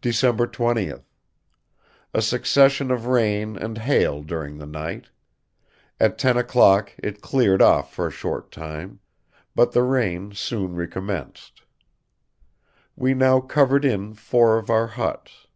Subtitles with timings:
[0.00, 1.04] "December 20th.
[2.12, 5.10] A succession of rain and hail during the night.
[6.00, 8.98] At 10 o'clock it cleared off for a short time,
[9.54, 11.62] but the rain soon recommenced.
[12.96, 15.46] We now covered in four of our huts.